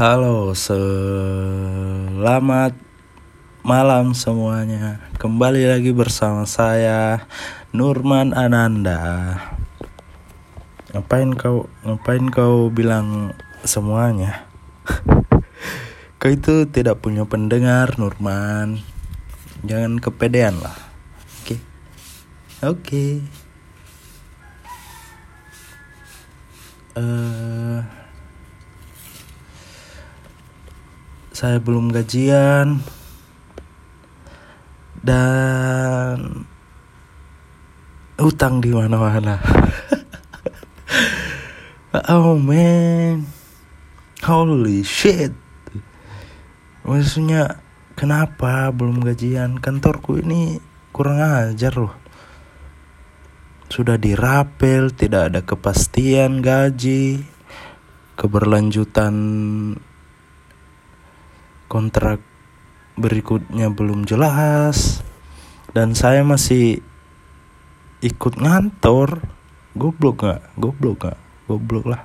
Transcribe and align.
Halo, 0.00 0.56
selamat 0.56 1.92
malam 3.60 4.16
semuanya. 4.16 5.04
Kembali 5.20 5.68
lagi 5.68 5.92
bersama 5.92 6.48
saya 6.48 7.28
Nurman 7.76 8.32
Ananda. 8.32 9.36
Ngapain 10.96 11.36
kau 11.36 11.68
ngapain 11.84 12.32
kau 12.32 12.72
bilang 12.72 13.36
semuanya? 13.60 14.48
kau 16.16 16.32
itu 16.32 16.64
tidak 16.72 17.04
punya 17.04 17.28
pendengar, 17.28 17.92
Nurman. 18.00 18.80
Jangan 19.68 20.00
kepedean 20.00 20.64
lah. 20.64 20.80
Oke. 21.44 21.60
Oke. 22.64 23.20
Eh 26.96 27.99
saya 31.30 31.62
belum 31.62 31.94
gajian 31.94 32.82
dan 35.00 36.44
utang 38.18 38.58
di 38.58 38.74
mana-mana. 38.74 39.38
oh 42.12 42.36
man, 42.36 43.24
holy 44.26 44.82
shit. 44.82 45.32
Maksudnya 46.82 47.62
kenapa 47.94 48.68
belum 48.74 49.00
gajian? 49.00 49.62
Kantorku 49.62 50.18
ini 50.18 50.58
kurang 50.90 51.22
ajar 51.22 51.78
loh. 51.78 51.94
Sudah 53.70 53.94
dirapel, 53.94 54.90
tidak 54.90 55.30
ada 55.30 55.40
kepastian 55.46 56.42
gaji, 56.42 57.22
keberlanjutan 58.18 59.14
kontrak 61.70 62.18
berikutnya 62.98 63.70
belum 63.70 64.02
jelas 64.02 65.06
dan 65.70 65.94
saya 65.94 66.26
masih 66.26 66.82
ikut 68.02 68.34
ngantor. 68.42 69.22
Goblok 69.78 70.26
nggak? 70.26 70.42
Goblok 70.58 70.96
nggak? 71.06 71.18
Goblok 71.46 71.84
lah. 71.86 72.02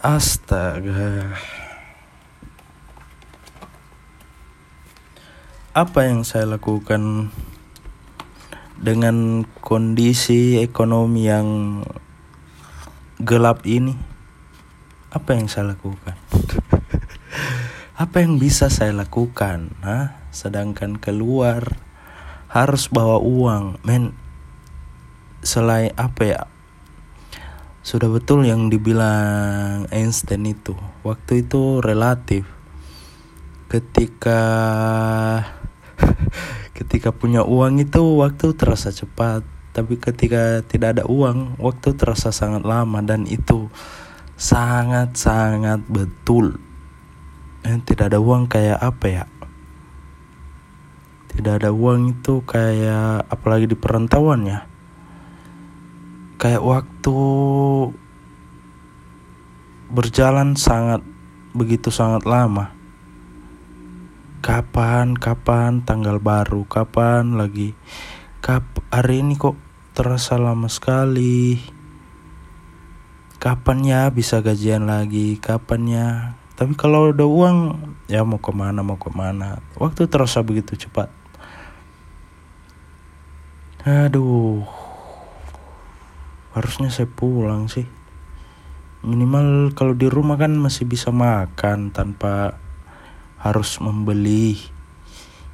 Astaga. 0.00 1.36
Apa 5.76 6.08
yang 6.08 6.24
saya 6.24 6.48
lakukan 6.48 7.28
dengan 8.80 9.44
kondisi 9.60 10.56
ekonomi 10.56 11.28
yang 11.28 11.48
gelap 13.20 13.68
ini? 13.68 13.92
Apa 15.12 15.36
yang 15.36 15.48
saya 15.48 15.72
lakukan 15.72 16.16
apa 17.98 18.22
yang 18.22 18.38
bisa 18.38 18.70
saya 18.70 18.94
lakukan 18.94 19.74
Hah? 19.82 20.14
sedangkan 20.30 21.02
keluar 21.02 21.82
harus 22.46 22.86
bawa 22.86 23.18
uang. 23.18 23.82
Men 23.82 24.14
selain 25.42 25.90
apa 25.98 26.22
ya? 26.22 26.42
Sudah 27.82 28.06
betul 28.06 28.46
yang 28.46 28.70
dibilang 28.70 29.90
Einstein 29.90 30.46
itu. 30.46 30.78
Waktu 31.02 31.42
itu 31.42 31.82
relatif. 31.82 32.46
Ketika 33.66 34.42
ketika 36.78 37.10
punya 37.10 37.42
uang 37.42 37.82
itu 37.82 38.00
waktu 38.22 38.54
terasa 38.54 38.94
cepat. 38.94 39.42
Tapi 39.74 39.98
ketika 39.98 40.62
tidak 40.64 41.02
ada 41.02 41.04
uang 41.10 41.58
waktu 41.58 41.98
terasa 41.98 42.30
sangat 42.30 42.62
lama. 42.62 43.02
Dan 43.02 43.26
itu 43.26 43.68
sangat 44.38 45.18
sangat 45.18 45.82
betul 45.90 46.67
eh, 47.68 47.80
tidak 47.84 48.16
ada 48.16 48.18
uang 48.18 48.48
kayak 48.48 48.80
apa 48.80 49.06
ya? 49.12 49.24
Tidak 51.28 51.54
ada 51.60 51.70
uang 51.70 52.18
itu 52.18 52.40
kayak 52.48 53.28
apalagi 53.28 53.68
di 53.68 53.76
perantauan 53.76 54.48
ya. 54.48 54.64
Kayak 56.40 56.64
waktu 56.64 57.18
berjalan 59.92 60.56
sangat 60.56 61.04
begitu 61.52 61.92
sangat 61.92 62.24
lama. 62.24 62.72
Kapan 64.40 65.12
kapan 65.18 65.84
tanggal 65.84 66.16
baru 66.16 66.64
kapan 66.64 67.36
lagi? 67.36 67.76
Kap 68.40 68.64
hari 68.88 69.20
ini 69.20 69.36
kok 69.36 69.60
terasa 69.92 70.40
lama 70.40 70.72
sekali. 70.72 71.60
Kapan 73.38 73.78
ya 73.84 74.02
bisa 74.08 74.40
gajian 74.42 74.88
lagi? 74.88 75.36
Kapan 75.38 75.82
ya 75.86 76.08
tapi 76.58 76.74
kalau 76.74 77.14
udah 77.14 77.22
uang 77.22 77.58
ya 78.10 78.26
mau 78.26 78.42
ke 78.42 78.50
mana 78.50 78.82
mau 78.82 78.98
ke 78.98 79.14
mana. 79.14 79.62
Waktu 79.78 80.10
terasa 80.10 80.42
begitu 80.42 80.74
cepat. 80.74 81.06
Aduh. 83.86 84.66
Harusnya 86.50 86.90
saya 86.90 87.06
pulang 87.06 87.70
sih. 87.70 87.86
Minimal 89.06 89.70
kalau 89.78 89.94
di 89.94 90.10
rumah 90.10 90.34
kan 90.34 90.50
masih 90.58 90.82
bisa 90.82 91.14
makan 91.14 91.94
tanpa 91.94 92.58
harus 93.38 93.78
membeli. 93.78 94.58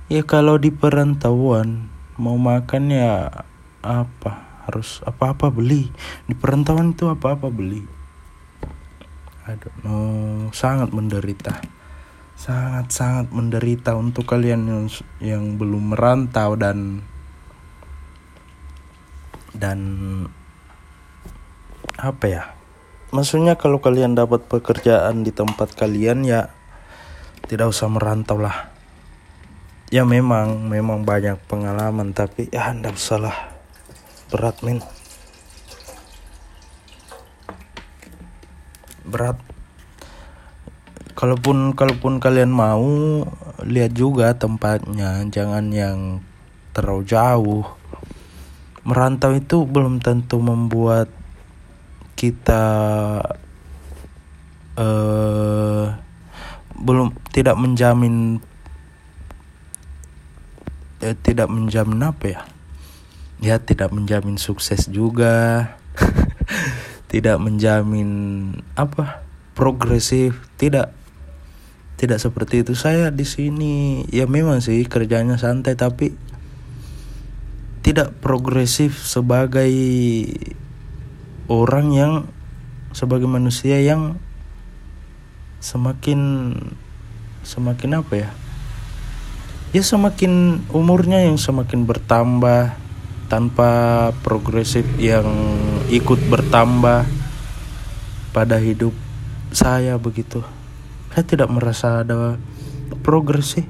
Ya 0.09 0.25
kalau 0.25 0.57
di 0.57 0.73
perantauan 0.73 1.93
mau 2.17 2.41
makan 2.41 2.89
ya 2.89 3.45
apa? 3.85 4.65
Harus 4.65 5.05
apa-apa 5.05 5.53
beli. 5.53 5.93
Di 6.25 6.33
perantauan 6.33 6.97
itu 6.97 7.13
apa-apa 7.13 7.53
beli 7.53 8.04
Don't 9.45 9.77
know 9.85 10.49
sangat 10.57 10.89
menderita. 10.97 11.61
Sangat 12.33 12.89
sangat 12.89 13.29
menderita 13.29 13.93
untuk 13.93 14.25
kalian 14.25 14.65
yang 14.65 14.85
yang 15.21 15.45
belum 15.61 15.93
merantau 15.93 16.57
dan 16.57 17.05
dan 19.53 19.79
apa 22.01 22.25
ya? 22.25 22.43
Maksudnya 23.13 23.61
kalau 23.61 23.85
kalian 23.85 24.17
dapat 24.17 24.49
pekerjaan 24.49 25.23
di 25.23 25.31
tempat 25.31 25.77
kalian 25.77 26.25
ya 26.25 26.49
tidak 27.45 27.69
usah 27.69 27.93
merantau 27.93 28.41
lah. 28.41 28.73
Ya 29.93 30.09
memang 30.09 30.73
memang 30.73 31.05
banyak 31.05 31.37
pengalaman 31.45 32.17
tapi 32.17 32.49
ya 32.49 32.73
anda 32.73 32.91
usahlah 32.91 33.53
berat 34.33 34.65
men 34.65 34.81
berat. 39.05 39.39
Kalaupun 41.15 41.79
kalaupun 41.79 42.19
kalian 42.19 42.51
mau 42.51 43.23
lihat 43.63 43.95
juga 43.95 44.35
tempatnya. 44.35 45.23
Jangan 45.31 45.71
yang 45.71 46.21
terlalu 46.75 47.05
jauh. 47.07 47.65
Merantau 48.85 49.33
itu 49.33 49.65
belum 49.65 50.03
tentu 50.03 50.43
membuat 50.43 51.09
kita 52.19 52.65
uh, 54.77 55.87
belum 56.75 57.15
tidak 57.33 57.57
menjamin 57.57 58.43
eh, 61.01 61.17
tidak 61.23 61.49
menjamin 61.49 62.01
apa 62.05 62.25
ya? 62.27 62.41
Ya 63.41 63.57
tidak 63.61 63.93
menjamin 63.93 64.37
sukses 64.41 64.89
juga 64.89 65.69
tidak 67.15 67.39
menjamin 67.39 68.11
apa 68.75 69.23
progresif 69.55 70.35
tidak 70.59 70.91
tidak 71.95 72.19
seperti 72.19 72.67
itu. 72.67 72.75
Saya 72.75 73.15
di 73.15 73.23
sini 73.23 74.03
ya 74.11 74.27
memang 74.27 74.59
sih 74.59 74.83
kerjanya 74.83 75.39
santai 75.39 75.79
tapi 75.79 76.11
tidak 77.87 78.19
progresif 78.19 78.99
sebagai 79.07 79.71
orang 81.47 81.87
yang 81.95 82.13
sebagai 82.91 83.31
manusia 83.31 83.79
yang 83.79 84.19
semakin 85.63 86.51
semakin 87.47 88.03
apa 88.03 88.15
ya? 88.27 88.31
Ya 89.71 89.87
semakin 89.87 90.67
umurnya 90.75 91.23
yang 91.23 91.39
semakin 91.39 91.87
bertambah 91.87 92.75
tanpa 93.31 93.71
progresif 94.27 94.83
yang 94.99 95.31
ikut 95.95 96.27
bertambah 96.27 97.07
pada 98.35 98.59
hidup 98.59 98.91
saya 99.55 99.95
begitu. 99.95 100.43
Saya 101.15 101.23
tidak 101.23 101.47
merasa 101.55 102.03
ada 102.03 102.35
progres 103.07 103.55
sih. 103.55 103.67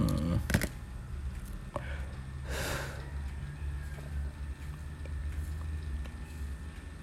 Hmm. 0.00 0.40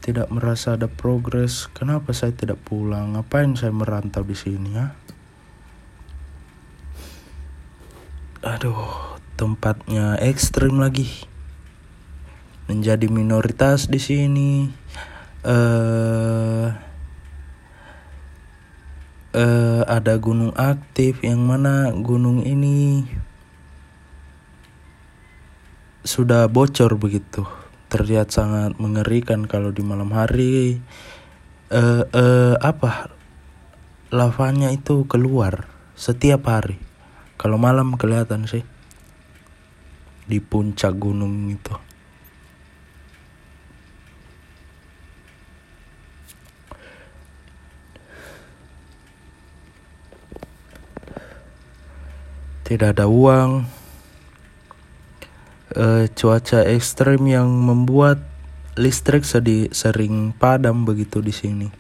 tidak 0.02 0.32
merasa 0.34 0.80
ada 0.80 0.90
progres. 0.90 1.70
Kenapa 1.78 2.10
saya 2.18 2.34
tidak 2.34 2.58
pulang? 2.66 3.14
Ngapain 3.14 3.54
saya 3.54 3.70
merantau 3.70 4.26
di 4.26 4.34
sini 4.34 4.74
ya? 4.74 4.98
Aduh 8.42 9.17
tempatnya 9.38 10.18
ekstrim 10.18 10.82
lagi. 10.82 11.08
Menjadi 12.66 13.06
minoritas 13.08 13.88
di 13.88 14.02
sini. 14.02 14.68
Eh 15.46 16.68
eh 19.38 19.82
ada 19.86 20.18
gunung 20.18 20.52
aktif 20.58 21.22
yang 21.22 21.46
mana 21.46 21.94
gunung 21.94 22.42
ini 22.42 23.06
sudah 26.02 26.50
bocor 26.50 26.98
begitu. 26.98 27.46
Terlihat 27.88 28.34
sangat 28.34 28.76
mengerikan 28.82 29.46
kalau 29.46 29.70
di 29.70 29.86
malam 29.86 30.10
hari. 30.12 30.82
Eh 31.70 32.04
eh 32.04 32.56
apa? 32.58 33.14
Lavanya 34.10 34.74
itu 34.74 35.06
keluar 35.06 35.70
setiap 35.94 36.50
hari. 36.50 36.82
Kalau 37.38 37.62
malam 37.62 37.94
kelihatan 38.02 38.50
sih 38.50 38.66
di 40.28 40.44
puncak 40.44 40.94
gunung 41.00 41.48
itu. 41.48 41.76
Tidak 52.68 52.92
ada 52.92 53.08
uang, 53.08 53.64
uh, 55.80 56.04
cuaca 56.12 56.60
ekstrim 56.68 57.24
yang 57.32 57.48
membuat 57.48 58.20
listrik 58.76 59.24
sedi 59.24 59.72
sering 59.72 60.36
padam 60.36 60.84
begitu 60.84 61.24
di 61.24 61.32
sini. 61.32 61.72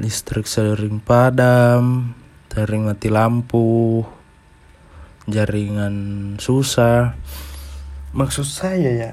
Listrik 0.00 0.48
sering 0.48 1.04
padam, 1.04 2.16
sering 2.48 2.88
mati 2.88 3.12
lampu, 3.12 4.00
jaringan 5.30 5.94
susah. 6.38 7.14
Maksud 8.10 8.46
saya 8.46 8.90
ya, 8.90 9.10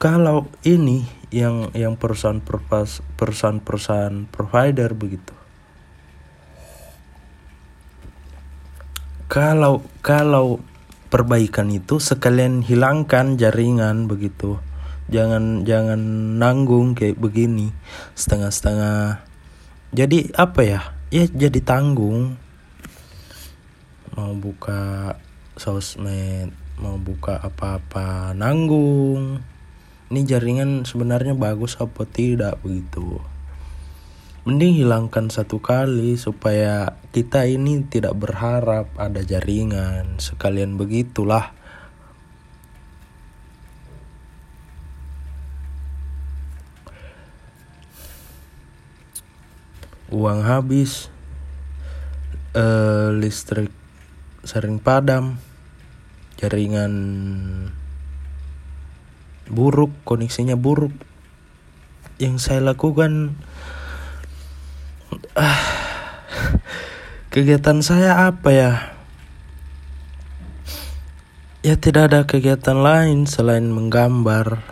kalau 0.00 0.48
ini 0.64 1.04
yang 1.28 1.70
yang 1.76 2.00
perusahaan 2.00 2.40
perusahaan 2.40 3.60
perusahaan 3.60 4.26
provider 4.32 4.96
begitu. 4.96 5.36
Kalau 9.30 9.84
kalau 10.02 10.58
perbaikan 11.12 11.70
itu 11.70 12.02
sekalian 12.02 12.66
hilangkan 12.66 13.38
jaringan 13.38 14.10
begitu. 14.10 14.58
Jangan 15.10 15.68
jangan 15.68 16.00
nanggung 16.38 16.96
kayak 16.96 17.18
begini 17.18 17.70
setengah-setengah. 18.14 19.22
Jadi 19.92 20.34
apa 20.34 20.60
ya? 20.62 20.80
Ya 21.10 21.26
jadi 21.26 21.60
tanggung 21.62 22.38
mau 24.20 24.36
buka 24.36 25.16
sosmed 25.56 26.52
mau 26.76 27.00
buka 27.00 27.40
apa-apa 27.40 28.36
nanggung. 28.36 29.40
Ini 30.12 30.20
jaringan 30.28 30.84
sebenarnya 30.84 31.32
bagus 31.32 31.80
apa 31.80 32.04
tidak 32.04 32.60
begitu. 32.60 33.16
Mending 34.44 34.84
hilangkan 34.84 35.32
satu 35.32 35.60
kali 35.60 36.20
supaya 36.20 37.00
kita 37.16 37.48
ini 37.48 37.84
tidak 37.88 38.16
berharap 38.16 38.92
ada 39.00 39.24
jaringan. 39.24 40.20
Sekalian 40.20 40.76
begitulah. 40.76 41.56
Uang 50.12 50.44
habis. 50.44 51.08
Uh, 52.50 53.14
listrik 53.14 53.70
sering 54.44 54.80
padam 54.80 55.36
jaringan 56.40 56.92
buruk 59.50 59.92
koneksinya 60.06 60.56
buruk 60.56 60.94
yang 62.20 62.36
saya 62.36 62.60
lakukan 62.60 63.36
ah, 65.34 65.60
kegiatan 67.32 67.80
saya 67.80 68.28
apa 68.28 68.50
ya? 68.52 68.72
Ya 71.60 71.76
tidak 71.76 72.12
ada 72.12 72.20
kegiatan 72.24 72.76
lain 72.80 73.28
selain 73.28 73.68
menggambar. 73.68 74.64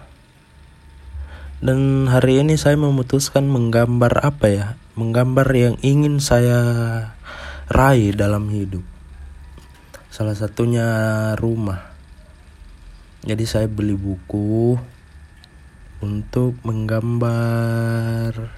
Dan 1.58 2.06
hari 2.06 2.40
ini 2.40 2.56
saya 2.56 2.78
memutuskan 2.80 3.44
menggambar 3.48 4.24
apa 4.24 4.46
ya? 4.48 4.66
Menggambar 4.96 5.48
yang 5.52 5.76
ingin 5.84 6.20
saya 6.22 6.60
raih 7.68 8.16
dalam 8.16 8.48
hidup. 8.48 8.97
Salah 10.18 10.34
satunya 10.34 10.90
rumah. 11.38 11.94
Jadi 13.22 13.46
saya 13.46 13.70
beli 13.70 13.94
buku 13.94 14.74
untuk 16.02 16.58
menggambar 16.66 18.50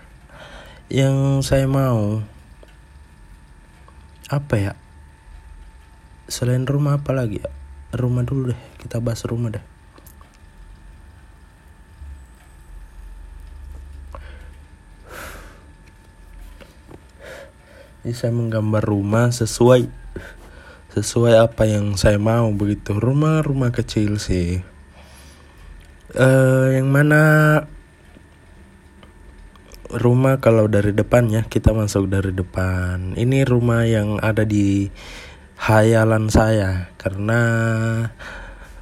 yang 0.88 1.44
saya 1.44 1.68
mau. 1.68 2.24
Apa 4.32 4.56
ya? 4.56 4.72
Selain 6.32 6.64
rumah 6.64 6.96
apa 6.96 7.12
lagi 7.12 7.44
ya? 7.44 7.52
Rumah 7.92 8.24
dulu 8.24 8.56
deh 8.56 8.60
kita 8.80 8.96
bahas 9.04 9.20
rumah 9.28 9.52
deh. 9.52 9.64
Jadi 18.00 18.16
saya 18.16 18.32
menggambar 18.32 18.80
rumah 18.80 19.28
sesuai 19.28 19.99
sesuai 20.90 21.38
apa 21.38 21.70
yang 21.70 21.94
saya 21.94 22.18
mau 22.18 22.50
begitu. 22.50 22.98
Rumah-rumah 22.98 23.70
kecil 23.70 24.18
sih. 24.18 24.58
Uh, 26.10 26.74
yang 26.74 26.90
mana 26.90 27.22
rumah 29.90 30.42
kalau 30.42 30.66
dari 30.66 30.90
depan 30.90 31.30
ya 31.30 31.46
kita 31.46 31.70
masuk 31.70 32.10
dari 32.10 32.34
depan. 32.34 33.14
Ini 33.14 33.46
rumah 33.46 33.86
yang 33.86 34.18
ada 34.18 34.42
di 34.42 34.90
hayalan 35.60 36.26
saya 36.26 36.90
karena 36.98 37.40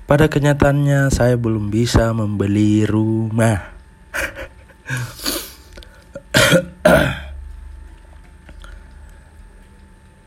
pada 0.09 0.33
kenyataannya 0.33 1.13
saya 1.13 1.37
belum 1.37 1.69
bisa 1.69 2.13
membeli 2.17 2.89
rumah. 2.89 3.77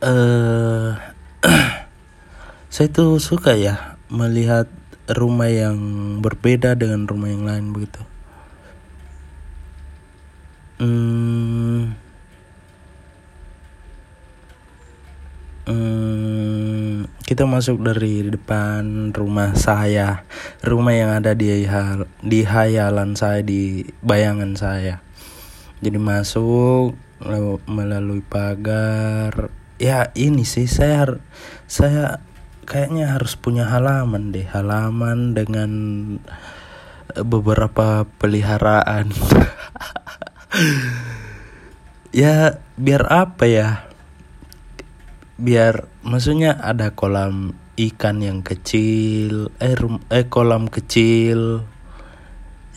Uh, 0.01 0.97
saya 2.71 2.87
tuh 2.87 3.19
suka 3.19 3.59
ya 3.59 3.99
melihat 4.07 4.71
rumah 5.11 5.51
yang 5.51 5.77
berbeda 6.23 6.79
dengan 6.79 7.03
rumah 7.03 7.27
yang 7.27 7.43
lain 7.43 7.75
begitu 7.75 7.99
Hmm, 10.81 11.93
hmm, 15.69 17.05
kita 17.21 17.45
masuk 17.45 17.85
dari 17.85 18.25
depan 18.33 19.13
rumah 19.13 19.53
saya, 19.53 20.25
rumah 20.65 20.97
yang 20.97 21.13
ada 21.13 21.37
di 21.37 21.69
hal, 21.69 22.09
di 22.25 22.41
hayalan 22.41 23.13
saya, 23.13 23.45
di 23.45 23.85
bayangan 24.01 24.57
saya. 24.57 25.05
Jadi 25.85 26.01
masuk 26.01 26.97
melalui 27.69 28.25
pagar. 28.25 29.53
Ya 29.77 30.09
ini 30.17 30.49
sih 30.49 30.65
saya 30.65 31.21
saya 31.69 32.25
kayaknya 32.71 33.19
harus 33.19 33.35
punya 33.35 33.67
halaman 33.67 34.31
deh, 34.31 34.47
halaman 34.47 35.35
dengan 35.35 35.71
beberapa 37.19 38.07
peliharaan. 38.15 39.11
ya 42.23 42.63
biar 42.79 43.03
apa 43.11 43.43
ya? 43.43 43.69
Biar 45.35 45.83
maksudnya 45.99 46.55
ada 46.63 46.95
kolam 46.95 47.59
ikan 47.75 48.23
yang 48.23 48.39
kecil 48.39 49.51
eh, 49.59 49.75
eh 50.07 50.25
kolam 50.31 50.71
kecil 50.71 51.67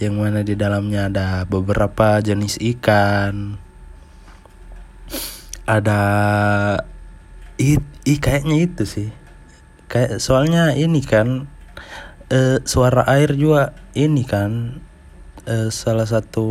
yang 0.03 0.19
mana 0.19 0.43
di 0.43 0.59
dalamnya 0.59 1.07
ada 1.07 1.47
beberapa 1.47 2.19
jenis 2.19 2.59
ikan. 2.59 3.63
Ada 5.71 6.03
i, 7.63 7.79
i 8.03 8.15
kayaknya 8.19 8.67
itu 8.67 8.83
sih 8.83 9.24
kayak 9.91 10.19
soalnya 10.19 10.73
ini 10.75 11.01
kan 11.05 11.49
eh, 12.33 12.61
suara 12.65 13.05
air 13.09 13.37
juga 13.37 13.77
ini 13.95 14.25
kan 14.27 14.81
uh, 15.47 15.69
salah 15.71 16.09
satu 16.09 16.47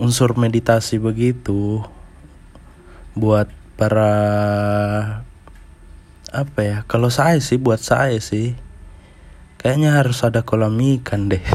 unsur 0.00 0.38
meditasi 0.38 0.96
begitu 0.96 1.84
buat 3.12 3.50
para 3.76 4.12
apa 6.30 6.60
ya 6.62 6.76
kalau 6.86 7.10
saya 7.10 7.42
sih 7.42 7.58
buat 7.58 7.82
saya 7.82 8.16
sih 8.22 8.54
kayaknya 9.60 10.00
harus 10.00 10.24
ada 10.24 10.40
kolam 10.46 10.78
ikan 11.00 11.28
deh. 11.28 11.44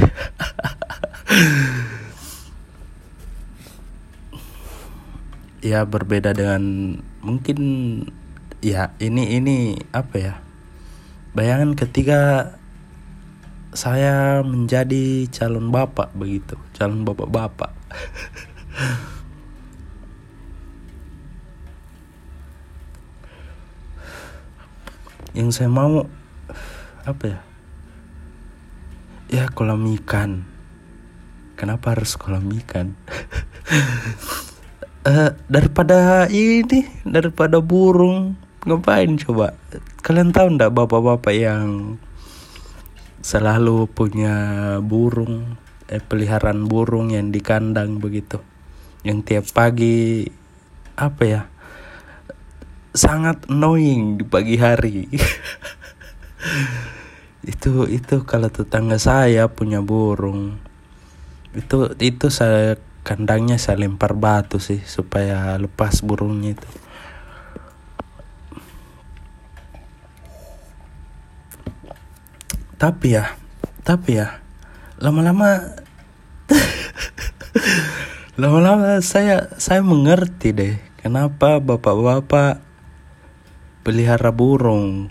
Ya 5.65 5.81
berbeda 5.81 6.37
dengan 6.37 6.61
mungkin 7.25 7.57
ya 8.65 8.97
ini 8.97 9.37
ini 9.37 9.77
apa 9.93 10.15
ya? 10.17 10.41
Bayangan 11.37 11.77
ketika 11.77 12.49
saya 13.77 14.41
menjadi 14.41 15.29
calon 15.29 15.69
bapak 15.69 16.09
begitu 16.17 16.57
calon 16.73 17.05
bapak-bapak. 17.05 17.69
Yang 25.37 25.61
saya 25.61 25.69
mau 25.69 26.09
apa 27.05 27.23
ya? 27.27 27.43
Ya 29.29 29.45
kolam 29.53 29.85
ikan. 30.01 30.41
Kenapa 31.59 31.91
harus 31.93 32.17
kolam 32.17 32.49
ikan? 32.65 32.97
Uh, 35.05 35.29
daripada 35.53 36.25
ini 36.31 36.87
daripada 37.03 37.59
burung 37.59 38.44
ngapain 38.65 39.15
coba? 39.21 39.53
Kalian 40.01 40.33
tahu 40.33 40.57
ndak 40.57 40.73
bapak-bapak 40.73 41.33
yang 41.33 41.97
selalu 43.21 43.89
punya 43.89 44.35
burung 44.81 45.57
eh, 45.89 46.01
peliharaan 46.01 46.69
burung 46.69 47.13
yang 47.13 47.29
di 47.29 47.39
kandang 47.39 48.01
begitu? 48.01 48.41
Yang 49.05 49.19
tiap 49.25 49.45
pagi 49.53 50.25
apa 50.97 51.23
ya? 51.23 51.41
Sangat 52.91 53.47
annoying 53.47 54.17
di 54.19 54.25
pagi 54.25 54.57
hari. 54.57 55.05
Itu 57.45 57.85
itu 57.85 58.25
kalau 58.25 58.49
tetangga 58.49 58.97
saya 58.97 59.45
punya 59.53 59.77
burung 59.77 60.57
itu 61.55 61.95
itu 62.03 62.27
saya 62.27 62.75
kandangnya 63.07 63.55
saya 63.55 63.87
lempar 63.87 64.11
batu 64.11 64.59
sih 64.59 64.83
supaya 64.83 65.55
lepas 65.55 66.03
burungnya 66.03 66.59
itu 66.59 66.67
tapi 72.85 73.17
ya 73.17 73.33
tapi 73.81 74.21
ya 74.21 74.45
lama-lama 75.01 75.73
lama-lama 78.41 79.01
saya 79.01 79.49
saya 79.57 79.81
mengerti 79.81 80.53
deh 80.53 80.77
kenapa 81.01 81.57
bapak-bapak 81.57 82.61
pelihara 83.81 84.29
burung. 84.29 85.09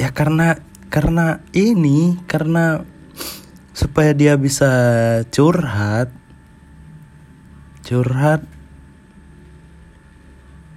Ya 0.00 0.08
karena 0.08 0.56
karena 0.88 1.44
ini 1.52 2.16
karena 2.24 2.88
supaya 3.76 4.16
dia 4.16 4.40
bisa 4.40 4.72
curhat 5.28 6.08
curhat 7.84 8.44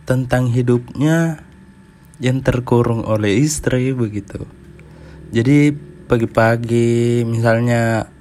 tentang 0.04 0.52
hidupnya 0.52 1.44
yang 2.20 2.40
terkurung 2.44 3.04
oleh 3.08 3.40
istri 3.40 3.92
begitu 3.92 4.48
jadi 5.34 5.74
pagi-pagi 6.06 7.26
misalnya 7.26 8.14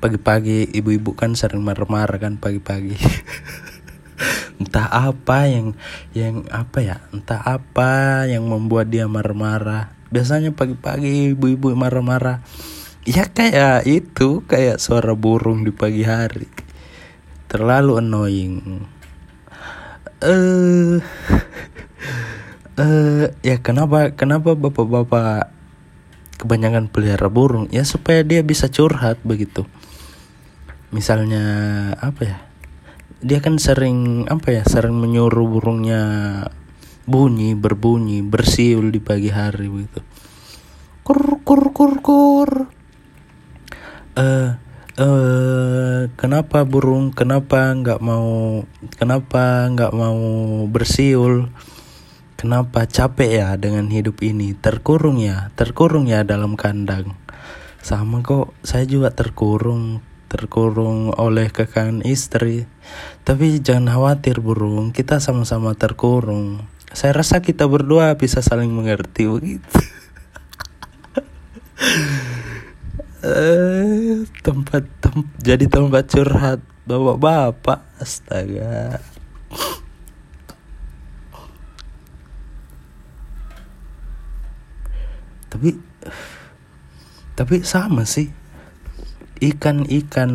pagi-pagi 0.00 0.64
ibu-ibu 0.72 1.12
kan 1.12 1.36
sering 1.36 1.60
marah-marah 1.60 2.16
kan 2.16 2.40
pagi-pagi. 2.40 2.96
Entah 4.60 4.88
apa 4.88 5.48
yang 5.48 5.72
yang 6.12 6.44
apa 6.52 6.84
ya 6.84 6.96
entah 7.16 7.40
apa 7.40 8.24
yang 8.28 8.44
membuat 8.44 8.92
dia 8.92 9.08
marah-marah. 9.08 9.96
Biasanya 10.12 10.52
pagi-pagi 10.52 11.32
ibu-ibu 11.32 11.72
marah-marah. 11.72 12.44
Ya 13.08 13.24
kayak 13.24 13.88
itu 13.88 14.44
kayak 14.44 14.76
suara 14.76 15.16
burung 15.16 15.64
di 15.64 15.72
pagi 15.72 16.04
hari. 16.04 16.44
Terlalu 17.48 18.04
annoying. 18.04 18.84
Eh 20.20 20.28
uh, 20.28 21.00
eh 22.76 22.84
uh, 22.84 23.24
ya 23.40 23.56
kenapa 23.64 24.12
kenapa 24.12 24.52
bapak-bapak 24.52 25.59
kebanyakan 26.40 26.88
pelihara 26.88 27.28
burung 27.28 27.68
ya 27.68 27.84
supaya 27.84 28.24
dia 28.24 28.40
bisa 28.40 28.72
curhat 28.72 29.20
begitu. 29.20 29.68
Misalnya 30.88 31.44
apa 32.00 32.20
ya 32.24 32.38
dia 33.20 33.44
kan 33.44 33.60
sering 33.60 34.24
apa 34.32 34.48
ya 34.56 34.62
sering 34.64 34.96
menyuruh 34.96 35.44
burungnya 35.44 36.02
bunyi 37.04 37.52
berbunyi 37.52 38.24
bersiul 38.24 38.88
di 38.88 39.00
pagi 39.04 39.28
hari 39.28 39.68
begitu. 39.68 40.00
Kur 41.04 41.44
kur 41.44 41.76
kur 41.76 42.00
kur. 42.00 42.50
Eh 44.16 44.24
uh, 44.24 44.50
uh, 44.96 46.00
kenapa 46.16 46.64
burung 46.64 47.12
kenapa 47.12 47.76
nggak 47.76 48.00
mau 48.00 48.64
kenapa 48.96 49.68
nggak 49.68 49.92
mau 49.92 50.20
bersiul 50.64 51.52
kenapa 52.40 52.88
capek 52.88 53.44
ya 53.44 53.48
dengan 53.60 53.92
hidup 53.92 54.24
ini 54.24 54.56
terkurung 54.56 55.20
ya 55.20 55.52
terkurung 55.52 56.08
ya 56.08 56.24
dalam 56.24 56.56
kandang 56.56 57.20
sama 57.84 58.24
kok 58.24 58.56
saya 58.64 58.88
juga 58.88 59.12
terkurung 59.12 60.00
terkurung 60.30 61.10
oleh 61.18 61.50
kekangan 61.50 62.06
istri. 62.06 62.70
Tapi 63.26 63.58
jangan 63.58 63.90
khawatir 63.98 64.38
burung, 64.38 64.94
kita 64.94 65.18
sama-sama 65.18 65.74
terkurung. 65.74 66.62
Saya 66.94 67.18
rasa 67.18 67.42
kita 67.42 67.66
berdua 67.66 68.14
bisa 68.14 68.38
saling 68.38 68.70
mengerti 68.70 69.26
begitu. 69.26 69.66
eh, 73.26 74.22
tempat 74.46 74.86
tem 75.02 75.26
jadi 75.42 75.66
tempat 75.66 76.06
curhat 76.06 76.62
bapak-bapak, 76.86 77.82
astaga. 77.98 79.02
Tapi 85.50 85.74
tapi 87.34 87.56
sama 87.66 88.06
sih. 88.06 88.30
Ikan-ikan 89.40 90.32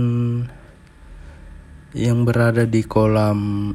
yang 1.95 2.25
berada 2.25 2.65
di 2.65 2.81
kolam 2.83 3.71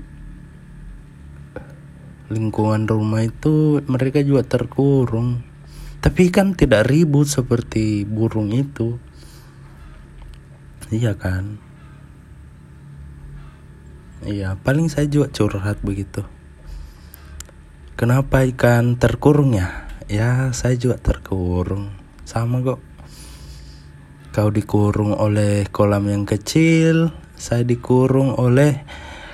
lingkungan 2.31 2.87
rumah 2.87 3.23
itu 3.27 3.81
mereka 3.87 4.21
juga 4.23 4.47
terkurung. 4.47 5.43
Tapi 6.05 6.29
kan 6.29 6.53
tidak 6.59 6.91
ribut 6.91 7.31
seperti 7.31 8.05
burung 8.05 8.53
itu. 8.53 8.99
Iya 10.91 11.15
kan? 11.15 11.63
Iya 14.27 14.59
paling 14.61 14.93
saya 14.93 15.07
juga 15.09 15.31
curhat 15.33 15.81
begitu. 15.81 16.27
Kenapa 17.97 18.43
ikan 18.49 18.99
terkurung 18.99 19.55
ya 19.55 19.90
ya 20.11 20.51
saya 20.51 20.75
juga 20.75 20.99
terkurung 20.99 21.95
sama 22.27 22.59
kok 22.67 22.91
Kau 24.31 24.47
dikurung 24.47 25.19
oleh 25.19 25.67
kolam 25.75 26.07
yang 26.07 26.23
kecil, 26.23 27.11
saya 27.35 27.67
dikurung 27.67 28.39
oleh 28.39 28.87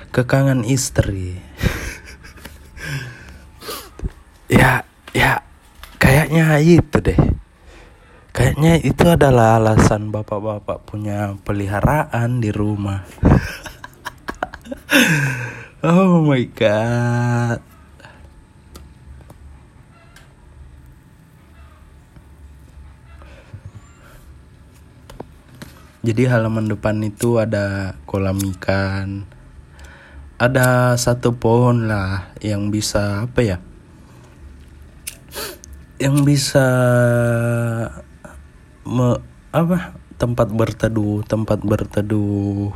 kekangan 0.09 0.65
istri. 0.65 1.37
ya, 4.57 4.81
ya, 5.13 5.45
kayaknya 6.01 6.57
itu 6.65 6.97
deh. 6.97 7.19
Kayaknya 8.33 8.73
itu 8.81 9.05
adalah 9.05 9.61
alasan 9.61 10.09
bapak-bapak 10.09 10.89
punya 10.89 11.37
peliharaan 11.45 12.41
di 12.41 12.49
rumah. 12.49 13.05
oh 15.85 16.25
my 16.25 16.41
god. 16.57 17.66
Jadi 26.07 26.23
halaman 26.23 26.71
depan 26.71 27.03
itu 27.03 27.35
ada 27.35 27.99
kolam 28.07 28.39
ikan. 28.55 29.27
Ada 30.39 30.95
satu 30.95 31.35
pohon 31.35 31.91
lah 31.91 32.31
yang 32.39 32.71
bisa 32.71 33.27
apa 33.27 33.43
ya? 33.43 33.57
Yang 35.99 36.15
bisa 36.23 36.67
me, 38.87 39.19
apa? 39.51 39.99
Tempat 40.15 40.47
berteduh, 40.55 41.27
tempat 41.27 41.59
berteduh. 41.67 42.71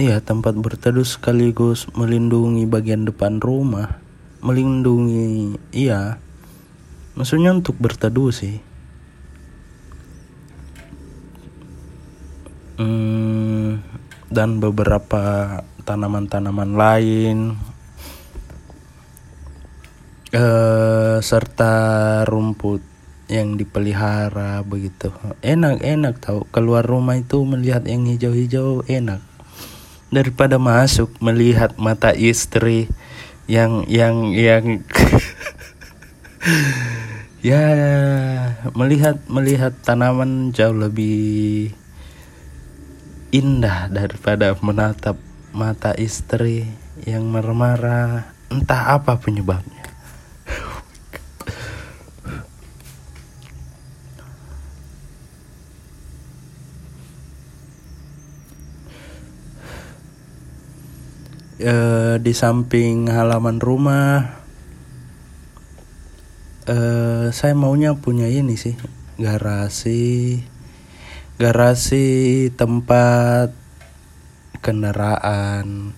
Iya, 0.00 0.24
tempat 0.24 0.56
berteduh 0.56 1.04
sekaligus 1.04 1.92
melindungi 1.92 2.64
bagian 2.64 3.04
depan 3.04 3.36
rumah. 3.36 4.00
Melindungi, 4.40 5.60
iya. 5.76 6.16
Maksudnya 7.20 7.52
untuk 7.52 7.76
berteduh 7.76 8.32
sih. 8.32 8.71
Hmm, 12.82 13.70
dan 14.32 14.58
beberapa 14.58 15.60
tanaman-tanaman 15.86 16.74
lain. 16.74 17.38
Uh, 20.32 21.20
serta 21.20 22.24
rumput 22.24 22.80
yang 23.28 23.60
dipelihara 23.60 24.64
begitu. 24.64 25.12
Enak 25.44 25.84
enak 25.84 26.24
tahu. 26.24 26.48
Keluar 26.48 26.84
rumah 26.84 27.20
itu 27.20 27.44
melihat 27.44 27.84
yang 27.84 28.08
hijau-hijau 28.08 28.88
enak. 28.88 29.20
Daripada 30.12 30.56
masuk 30.56 31.12
melihat 31.20 31.76
mata 31.76 32.12
istri 32.12 32.88
yang 33.44 33.84
yang 33.88 34.32
yang 34.32 34.80
ya 37.48 37.64
melihat 38.76 39.20
melihat 39.28 39.72
tanaman 39.84 40.52
jauh 40.52 40.76
lebih 40.76 41.72
indah 43.32 43.88
daripada 43.88 44.52
menatap 44.60 45.16
mata 45.56 45.96
istri 45.96 46.68
yang 47.08 47.32
marah-marah. 47.32 48.28
Entah 48.52 48.92
apa 48.92 49.16
penyebabnya. 49.16 49.80
Uh, 61.62 62.18
di 62.18 62.34
samping 62.34 63.06
halaman 63.06 63.62
rumah 63.62 64.42
uh, 66.66 67.30
saya 67.30 67.54
maunya 67.54 67.94
punya 67.94 68.26
ini 68.26 68.58
sih 68.58 68.74
garasi 69.14 70.42
garasi 71.40 72.48
tempat 72.52 73.52
kendaraan. 74.62 75.96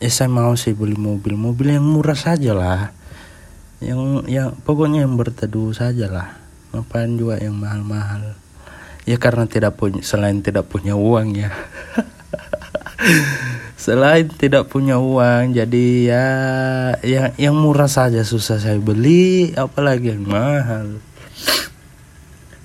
Ya 0.00 0.08
saya 0.08 0.32
mau 0.32 0.56
sih 0.56 0.72
beli 0.72 0.96
mobil. 0.96 1.36
Mobil 1.36 1.76
yang 1.76 1.84
murah 1.84 2.16
saja 2.16 2.56
lah. 2.56 2.94
Yang 3.84 4.28
yang 4.32 4.48
pokoknya 4.64 5.04
yang 5.04 5.16
berteduh 5.18 5.76
saja 5.76 6.08
lah. 6.08 6.40
Ngapain 6.72 7.18
juga 7.18 7.36
yang 7.36 7.58
mahal-mahal? 7.58 8.38
Ya 9.04 9.16
karena 9.20 9.44
tidak 9.44 9.76
punya 9.76 10.00
selain 10.00 10.40
tidak 10.40 10.70
punya 10.70 10.94
uang 10.96 11.36
ya. 11.36 11.50
Selain 13.80 14.28
tidak 14.28 14.68
punya 14.68 15.00
uang 15.00 15.56
jadi 15.56 15.86
ya 16.04 16.26
yang 17.00 17.32
yang 17.40 17.56
murah 17.56 17.88
saja 17.88 18.20
susah 18.24 18.60
saya 18.60 18.76
beli. 18.76 19.56
Apalagi 19.56 20.12
yang 20.16 20.28
mahal 20.28 21.00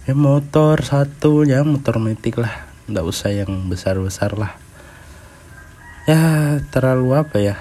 ya 0.06 0.14
motor 0.14 0.86
satu 0.86 1.42
ya 1.50 1.66
motor 1.66 1.98
metik 1.98 2.38
lah. 2.38 2.70
Nggak 2.86 3.06
usah 3.10 3.34
yang 3.34 3.66
besar 3.66 3.98
besar 3.98 4.38
lah. 4.38 4.54
Ya 6.06 6.62
terlalu 6.70 7.18
apa 7.18 7.38
ya? 7.42 7.58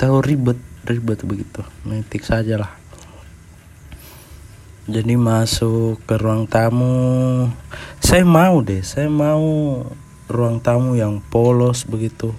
Tahu 0.00 0.24
ribet 0.24 0.56
ribet 0.88 1.20
begitu. 1.20 1.60
Metik 1.84 2.24
saja 2.24 2.56
lah. 2.56 2.72
Jadi 4.88 5.16
masuk 5.20 6.00
ke 6.08 6.16
ruang 6.16 6.48
tamu. 6.48 7.48
Saya 8.00 8.24
mau 8.24 8.64
deh 8.64 8.80
saya 8.80 9.12
mau 9.12 9.44
ruang 10.32 10.64
tamu 10.64 10.96
yang 10.96 11.20
polos 11.28 11.84
begitu. 11.84 12.32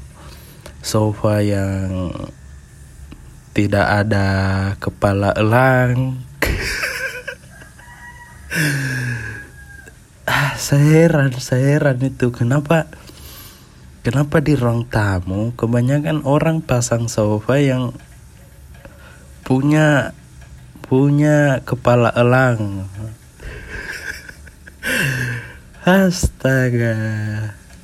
Sofa 0.82 1.46
yang 1.46 2.10
tidak 3.54 3.86
ada 3.86 4.26
kepala 4.82 5.30
elang. 5.38 6.18
ah, 10.26 10.56
saya 10.56 11.08
heran, 11.08 11.36
saya 11.36 11.76
heran 11.76 12.00
itu. 12.00 12.32
Kenapa? 12.32 12.88
Kenapa 14.06 14.38
di 14.38 14.54
ruang 14.54 14.86
tamu 14.86 15.50
kebanyakan 15.58 16.22
orang 16.30 16.62
pasang 16.62 17.10
sofa 17.10 17.58
yang 17.58 17.90
punya 19.42 20.14
punya 20.86 21.66
kepala 21.66 22.14
elang. 22.14 22.86
Astaga. 25.86 26.98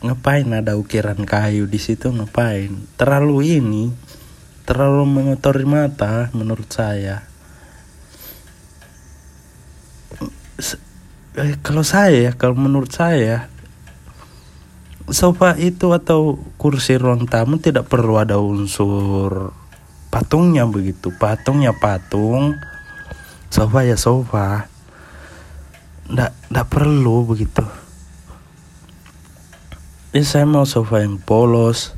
Ngapain 0.01 0.49
ada 0.49 0.77
ukiran 0.77 1.21
kayu 1.25 1.69
di 1.69 1.77
situ? 1.77 2.09
Ngapain? 2.09 2.73
Terlalu 2.97 3.61
ini 3.61 3.83
terlalu 4.61 5.09
mengotori 5.09 5.65
mata 5.65 6.29
menurut 6.37 6.69
saya 6.69 7.30
eh, 11.41 11.57
kalau 11.65 11.81
saya 11.81 12.31
kalau 12.37 12.55
menurut 12.55 12.93
saya 12.93 13.49
sofa 15.11 15.59
itu 15.59 15.91
atau 15.91 16.39
kursi 16.55 16.95
ruang 16.95 17.27
tamu 17.27 17.59
tidak 17.59 17.91
perlu 17.91 18.21
ada 18.21 18.39
unsur 18.39 19.51
patungnya 20.11 20.67
begitu. 20.67 21.09
Patungnya 21.15 21.71
patung 21.73 22.59
sofa 23.47 23.87
ya 23.87 23.95
sofa. 23.95 24.67
Ndak 26.11 26.35
ndak 26.51 26.67
perlu 26.67 27.23
begitu. 27.23 27.63
Ya 30.11 30.21
saya 30.27 30.43
mau 30.43 30.67
sofa 30.67 31.01
yang 31.01 31.17
polos. 31.23 31.95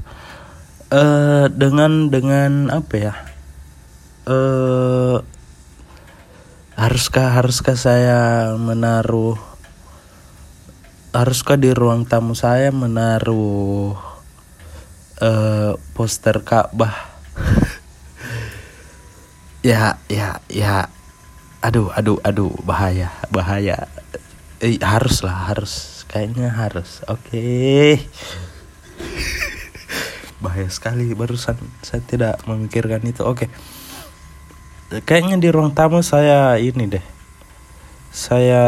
Uh, 0.94 1.50
dengan 1.50 2.14
dengan 2.14 2.70
apa 2.70 2.94
ya? 2.94 3.14
Uh, 4.30 5.26
haruskah 6.74 7.38
haruskah 7.38 7.78
saya 7.78 8.54
menaruh 8.58 9.38
haruskah 11.14 11.62
di 11.62 11.70
ruang 11.70 12.10
tamu 12.10 12.34
saya 12.34 12.74
menaruh 12.74 13.94
uh, 15.22 15.78
poster 15.94 16.42
Ka'bah? 16.42 17.14
Ya 19.64 19.96
ya 20.12 20.44
ya. 20.52 20.92
Aduh 21.64 21.88
aduh 21.96 22.20
aduh. 22.20 22.52
Bahaya 22.68 23.16
bahaya. 23.32 23.88
Eh, 24.60 24.76
harus 24.84 25.24
lah 25.24 25.48
harus. 25.48 26.04
Kayaknya 26.12 26.52
harus. 26.52 27.00
Oke. 27.08 27.32
Okay. 27.32 27.92
bahaya 30.44 30.68
sekali 30.68 31.16
barusan. 31.16 31.56
Saya 31.80 32.04
tidak 32.04 32.44
memikirkan 32.44 33.08
itu. 33.08 33.24
Oke. 33.24 33.48
okay. 33.48 33.50
Kayaknya 35.02 35.42
di 35.42 35.50
ruang 35.50 35.74
tamu 35.74 36.06
saya 36.06 36.62
ini 36.62 36.86
deh. 36.86 37.06
Saya 38.14 38.66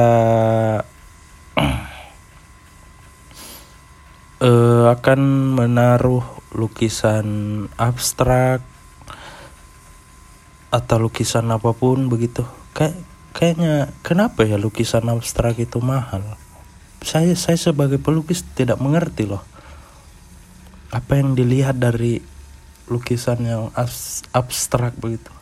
uh, 4.42 4.86
akan 4.98 5.22
menaruh 5.54 6.26
lukisan 6.58 7.28
abstrak 7.78 8.66
atau 10.74 10.98
lukisan 10.98 11.46
apa 11.54 11.78
pun 11.78 12.10
begitu. 12.10 12.42
Kayak 12.74 12.98
kayaknya 13.38 13.94
kenapa 14.02 14.42
ya 14.50 14.58
lukisan 14.58 15.06
abstrak 15.14 15.62
itu 15.62 15.78
mahal? 15.78 16.26
Saya 17.06 17.38
saya 17.38 17.62
sebagai 17.62 18.02
pelukis 18.02 18.42
tidak 18.58 18.82
mengerti 18.82 19.30
loh. 19.30 19.46
Apa 20.90 21.22
yang 21.22 21.38
dilihat 21.38 21.78
dari 21.78 22.18
lukisan 22.90 23.46
yang 23.46 23.70
abstrak 24.34 24.98
begitu 24.98 25.35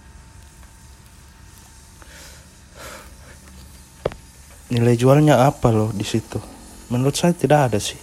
nilai 4.73 4.97
jualnya 4.97 5.45
apa 5.45 5.69
loh 5.69 5.93
di 5.93 6.01
situ? 6.01 6.41
Menurut 6.89 7.13
saya 7.13 7.37
tidak 7.37 7.69
ada 7.69 7.79
sih. 7.79 8.01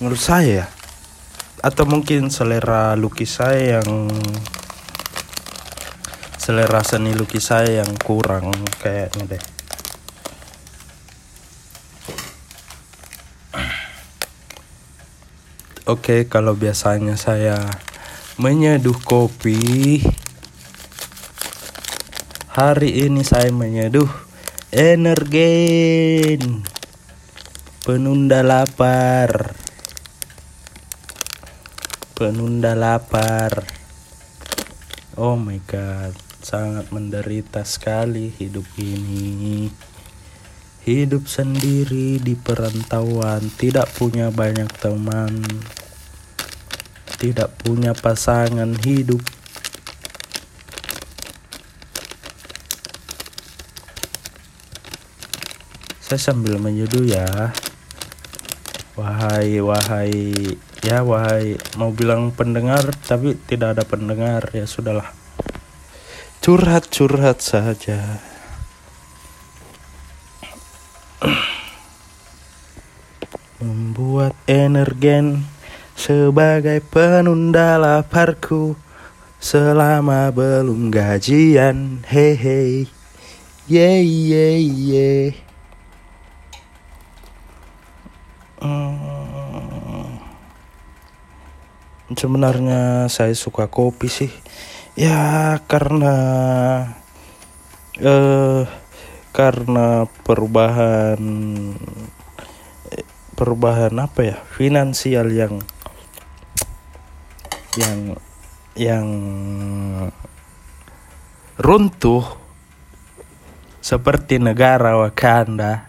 Menurut 0.00 0.16
saya 0.16 0.64
ya. 0.64 0.66
Atau 1.60 1.84
mungkin 1.84 2.32
selera 2.32 2.96
lukis 2.96 3.36
saya 3.36 3.76
yang 3.76 4.08
selera 6.40 6.80
seni 6.80 7.12
lukis 7.12 7.52
saya 7.52 7.84
yang 7.84 7.92
kurang 8.00 8.48
kayaknya 8.80 9.36
deh. 9.36 9.44
Oke, 15.88 16.00
okay, 16.04 16.20
kalau 16.28 16.52
biasanya 16.52 17.16
saya 17.16 17.64
menyeduh 18.36 18.96
kopi, 19.08 20.04
hari 22.52 23.08
ini 23.08 23.24
saya 23.24 23.48
menyeduh 23.48 24.27
energen 24.68 26.60
penunda 27.80 28.44
lapar. 28.44 29.56
Penunda 32.12 32.76
lapar. 32.76 33.64
Oh 35.16 35.40
my 35.40 35.56
god, 35.64 36.12
sangat 36.44 36.92
menderita 36.92 37.64
sekali 37.64 38.28
hidup 38.28 38.68
ini. 38.76 39.72
Hidup 40.84 41.24
sendiri 41.32 42.20
di 42.20 42.36
perantauan, 42.36 43.48
tidak 43.56 43.88
punya 43.96 44.28
banyak 44.28 44.68
teman, 44.76 45.48
tidak 47.16 47.56
punya 47.64 47.96
pasangan 47.96 48.76
hidup. 48.84 49.37
Saya 56.08 56.32
sambil 56.32 56.56
menyeduh 56.56 57.04
ya. 57.04 57.52
Wahai, 58.96 59.60
wahai, 59.60 60.56
ya 60.80 61.04
wahai, 61.04 61.60
mau 61.76 61.92
bilang 61.92 62.32
pendengar 62.32 62.96
tapi 63.04 63.36
tidak 63.44 63.76
ada 63.76 63.84
pendengar 63.84 64.48
ya 64.56 64.64
sudahlah. 64.64 65.12
Curhat-curhat 66.40 67.44
saja. 67.44 68.24
membuat 73.58 74.38
energen 74.46 75.42
sebagai 75.98 76.78
penunda 76.78 77.74
laparku 77.74 78.78
selama 79.42 80.30
belum 80.30 80.94
gajian 80.94 82.06
hehe 82.06 82.86
yeah, 83.66 83.98
yeah. 83.98 85.47
Hmm, 88.58 90.18
sebenarnya 92.14 93.06
saya 93.06 93.34
suka 93.38 93.70
kopi 93.70 94.10
sih. 94.10 94.32
Ya 94.98 95.58
karena 95.70 96.14
eh 98.02 98.66
karena 99.30 100.10
perubahan 100.26 101.22
perubahan 103.38 103.94
apa 104.02 104.20
ya 104.26 104.36
finansial 104.50 105.30
yang 105.30 105.62
yang 107.78 108.18
yang 108.74 109.06
runtuh 111.54 112.26
seperti 113.78 114.42
negara 114.42 114.98
Wakanda 114.98 115.87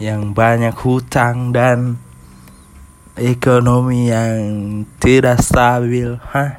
yang 0.00 0.32
banyak 0.32 0.72
hutang 0.80 1.52
dan 1.52 2.00
ekonomi 3.20 4.08
yang 4.08 4.40
tidak 4.96 5.44
stabil. 5.44 6.16
Hah? 6.16 6.56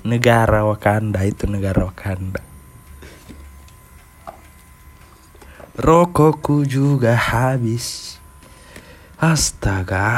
Negara 0.00 0.64
Wakanda 0.64 1.20
itu 1.28 1.44
negara 1.44 1.84
Wakanda. 1.84 2.40
Rokokku 5.76 6.64
juga 6.64 7.12
habis. 7.12 8.16
Astaga, 9.20 10.08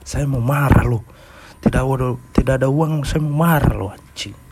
saya 0.00 0.24
mau 0.24 0.40
marah 0.40 0.88
loh. 0.88 1.04
Tidak 1.60 1.76
ada 1.84 2.16
tidak 2.32 2.54
ada 2.64 2.68
uang, 2.72 3.04
saya 3.04 3.20
mau 3.20 3.44
marah 3.44 3.76
loh 3.76 3.92
anjing. 3.92 4.43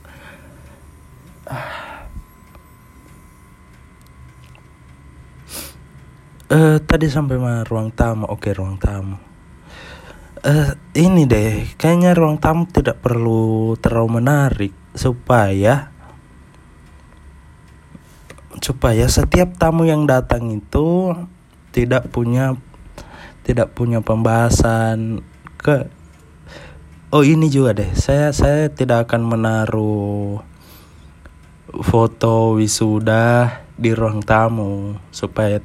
Uh, 6.52 6.76
tadi 6.84 7.08
sampai 7.08 7.40
mana 7.40 7.64
ruang 7.64 7.88
tamu? 7.88 8.28
Oke, 8.28 8.52
ruang 8.52 8.76
tamu. 8.76 9.16
Uh, 10.44 10.76
ini 10.92 11.24
deh, 11.24 11.64
kayaknya 11.80 12.12
ruang 12.12 12.36
tamu 12.36 12.68
tidak 12.68 13.00
perlu 13.00 13.72
terlalu 13.80 14.20
menarik 14.20 14.74
supaya 14.92 15.88
supaya 18.60 19.08
setiap 19.08 19.56
tamu 19.56 19.88
yang 19.88 20.04
datang 20.04 20.52
itu 20.52 21.16
tidak 21.72 22.12
punya 22.12 22.52
tidak 23.48 23.72
punya 23.72 24.04
pembahasan 24.04 25.24
ke 25.56 25.88
Oh 27.12 27.24
ini 27.24 27.48
juga 27.48 27.76
deh, 27.76 27.92
saya 27.92 28.32
saya 28.32 28.72
tidak 28.72 29.08
akan 29.08 29.36
menaruh 29.36 30.40
foto 31.80 32.56
wisuda 32.56 33.60
di 33.76 33.92
ruang 33.92 34.24
tamu 34.24 35.00
supaya 35.12 35.60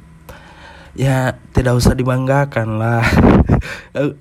ya 0.98 1.38
tidak 1.54 1.78
usah 1.78 1.94
dibanggakan 1.94 2.68
lah. 2.82 3.06
Eh, 3.98 4.14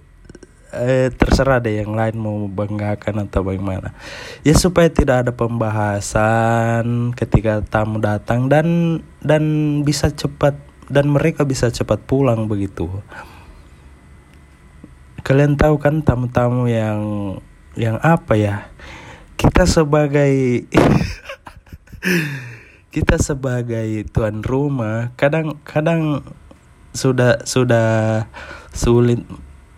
eh, 0.74 1.08
terserah 1.14 1.62
deh 1.62 1.86
yang 1.86 1.94
lain 1.94 2.18
mau 2.18 2.50
banggakan 2.50 3.28
atau 3.28 3.46
bagaimana. 3.46 3.94
Ya 4.42 4.58
supaya 4.58 4.90
tidak 4.90 5.28
ada 5.28 5.32
pembahasan 5.36 7.14
ketika 7.14 7.62
tamu 7.62 8.02
datang 8.02 8.50
dan 8.50 9.00
dan 9.22 9.44
bisa 9.86 10.10
cepat 10.10 10.58
dan 10.90 11.12
mereka 11.12 11.46
bisa 11.46 11.70
cepat 11.70 12.02
pulang 12.08 12.50
begitu. 12.50 12.90
Kalian 15.22 15.60
tahu 15.60 15.78
kan 15.78 16.02
tamu-tamu 16.02 16.66
yang 16.66 17.00
yang 17.78 18.02
apa 18.02 18.34
ya? 18.40 18.72
Kita 19.38 19.70
sebagai 19.70 20.66
kita 22.96 23.22
sebagai 23.22 24.08
tuan 24.10 24.42
rumah 24.42 25.14
kadang-kadang 25.14 26.26
sudah 26.98 27.46
sudah 27.46 28.26
sulit 28.74 29.22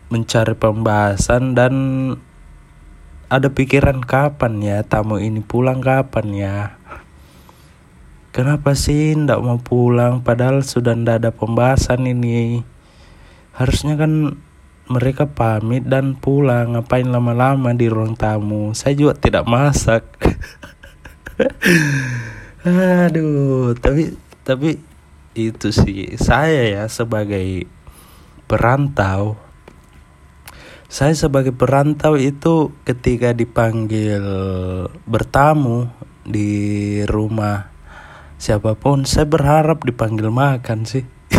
mencari 0.08 0.56
pembahasan 0.56 1.54
dan 1.54 1.74
ada 3.30 3.52
pikiran 3.52 4.02
kapan 4.02 4.64
ya 4.64 4.78
tamu 4.82 5.22
ini 5.22 5.44
pulang 5.44 5.84
kapan 5.84 6.28
ya? 6.34 6.58
Kenapa 8.34 8.74
sih 8.74 9.14
ndak 9.14 9.42
mau 9.44 9.60
pulang? 9.60 10.24
Padahal 10.24 10.64
sudah 10.64 10.96
ndak 10.96 11.22
ada 11.22 11.32
pembahasan 11.36 12.08
ini. 12.08 12.64
Harusnya 13.54 14.00
kan 14.00 14.40
mereka 14.90 15.30
pamit 15.30 15.86
dan 15.86 16.18
pulang. 16.18 16.74
Ngapain 16.74 17.06
lama-lama 17.06 17.76
di 17.78 17.86
ruang 17.86 18.18
tamu? 18.18 18.74
Saya 18.74 18.98
juga 18.98 19.14
tidak 19.14 19.46
masak. 19.46 20.08
Aduh 22.66 23.78
tapi 23.78 24.18
tapi 24.44 24.82
itu 25.38 25.74
sih. 25.74 26.16
Saya 26.18 26.70
ya 26.70 26.84
sebagai 26.90 27.66
perantau 28.50 29.38
saya 30.90 31.14
sebagai 31.14 31.54
perantau 31.54 32.18
itu 32.18 32.74
ketika 32.82 33.30
dipanggil 33.30 34.26
bertamu 35.06 35.86
di 36.26 36.98
rumah 37.06 37.70
siapa 38.42 38.74
pun 38.74 39.06
saya 39.06 39.30
berharap 39.30 39.86
dipanggil 39.86 40.34
makan 40.34 40.90
sih. 40.90 41.06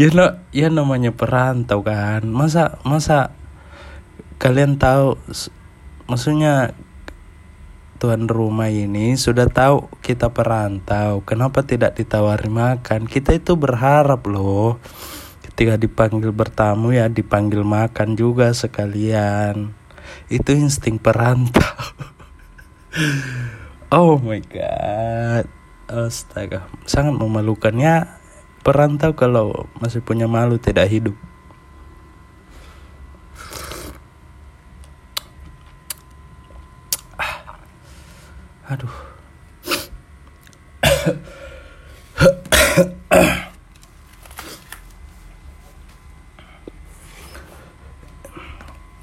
Ya 0.00 0.08
no, 0.16 0.32
ya 0.48 0.72
namanya 0.72 1.12
perantau 1.12 1.84
kan. 1.84 2.24
Masa 2.24 2.80
masa 2.88 3.36
kalian 4.40 4.80
tahu 4.80 5.20
maksudnya 6.08 6.72
tuan 8.00 8.24
rumah 8.32 8.72
ini 8.72 9.12
sudah 9.20 9.44
tahu 9.44 9.92
kita 10.00 10.32
perantau, 10.32 11.20
kenapa 11.20 11.60
tidak 11.60 12.00
ditawari 12.00 12.48
makan? 12.48 13.04
Kita 13.04 13.36
itu 13.36 13.60
berharap 13.60 14.24
loh, 14.24 14.80
ketika 15.44 15.76
dipanggil 15.76 16.32
bertamu 16.32 16.96
ya 16.96 17.12
dipanggil 17.12 17.60
makan 17.60 18.16
juga 18.16 18.56
sekalian. 18.56 19.76
Itu 20.32 20.56
insting 20.56 20.96
perantau. 20.96 21.76
oh 23.94 24.16
my 24.16 24.40
god, 24.48 25.44
astaga, 25.84 26.72
sangat 26.88 27.12
memalukannya 27.20 28.08
perantau 28.64 29.12
kalau 29.12 29.68
masih 29.76 30.00
punya 30.00 30.24
malu 30.24 30.56
tidak 30.56 30.88
hidup. 30.88 31.29
Aduh. 38.70 38.96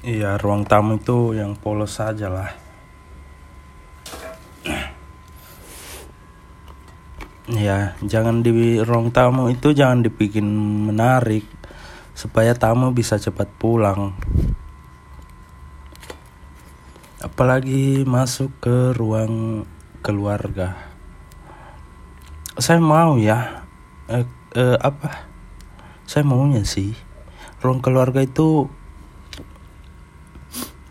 Iya, 0.08 0.40
ruang 0.40 0.64
tamu 0.64 0.96
itu 0.96 1.36
yang 1.36 1.52
polos 1.52 2.00
saja 2.00 2.32
lah. 2.32 2.48
Ya, 7.52 7.92
jangan 8.00 8.40
di 8.40 8.80
ruang 8.80 9.12
tamu 9.12 9.52
itu 9.52 9.76
jangan 9.76 10.00
dibikin 10.00 10.48
menarik 10.88 11.44
supaya 12.16 12.56
tamu 12.56 12.96
bisa 12.96 13.20
cepat 13.20 13.52
pulang 13.60 14.16
apalagi 17.38 18.02
masuk 18.02 18.50
ke 18.58 18.90
ruang 18.98 19.62
keluarga. 20.02 20.74
Saya 22.58 22.82
mau 22.82 23.14
ya 23.14 23.62
eh, 24.10 24.26
eh, 24.58 24.74
apa? 24.82 25.30
Saya 26.02 26.26
maunya 26.26 26.66
sih 26.66 26.98
ruang 27.62 27.78
keluarga 27.78 28.26
itu 28.26 28.66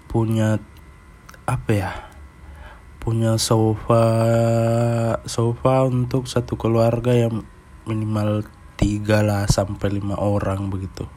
punya 0.08 0.64
apa 1.44 1.72
ya? 1.76 1.92
Punya 3.04 3.36
sofa 3.36 4.08
sofa 5.28 5.84
untuk 5.84 6.32
satu 6.32 6.56
keluarga 6.56 7.12
yang 7.12 7.44
minimal 7.84 8.48
tiga 8.80 9.20
lah 9.20 9.52
sampai 9.52 10.00
lima 10.00 10.16
orang 10.16 10.72
begitu 10.72 11.12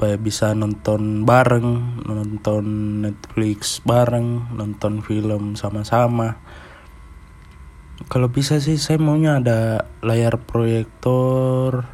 supaya 0.00 0.16
bisa 0.16 0.56
nonton 0.56 1.28
bareng, 1.28 2.00
nonton 2.08 2.64
Netflix 3.04 3.84
bareng, 3.84 4.48
nonton 4.56 5.04
film 5.04 5.60
sama-sama. 5.60 6.40
Kalau 8.08 8.32
bisa 8.32 8.56
sih 8.64 8.80
saya 8.80 8.96
maunya 8.96 9.36
ada 9.36 9.92
layar 10.00 10.40
proyektor 10.40 11.84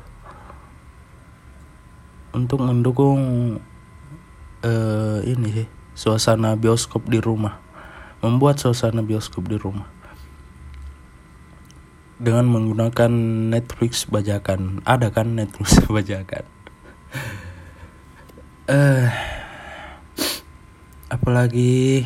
untuk 2.31 2.63
mendukung 2.63 3.59
uh, 4.63 5.19
ini 5.27 5.49
sih 5.51 5.69
suasana 5.99 6.55
bioskop 6.55 7.11
di 7.11 7.19
rumah, 7.19 7.59
membuat 8.23 8.63
suasana 8.63 9.03
bioskop 9.03 9.51
di 9.51 9.59
rumah 9.59 9.91
dengan 12.23 12.47
menggunakan 12.55 13.11
Netflix 13.51 14.07
bajakan. 14.07 14.87
Ada 14.87 15.11
kan 15.11 15.35
Netflix 15.35 15.83
bajakan? 15.91 16.47
Eh 18.67 19.07
apalagi 21.07 22.03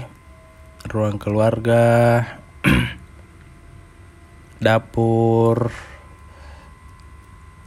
ruang 0.93 1.17
keluarga 1.17 2.21
dapur 4.65 5.73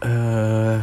eh 0.05 0.77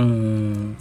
hmm, 0.00 0.80